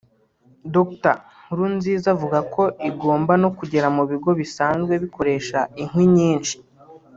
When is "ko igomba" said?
2.53-3.33